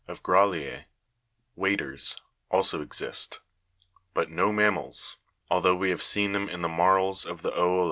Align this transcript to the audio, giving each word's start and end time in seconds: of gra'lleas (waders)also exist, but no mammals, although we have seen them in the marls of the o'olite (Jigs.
of 0.07 0.23
gra'lleas 0.23 0.85
(waders)also 1.55 2.81
exist, 2.81 3.39
but 4.15 4.31
no 4.31 4.51
mammals, 4.51 5.17
although 5.51 5.75
we 5.75 5.91
have 5.91 6.01
seen 6.01 6.31
them 6.31 6.49
in 6.49 6.63
the 6.63 6.67
marls 6.67 7.23
of 7.23 7.43
the 7.43 7.51
o'olite 7.51 7.73
(Jigs. 7.79 7.79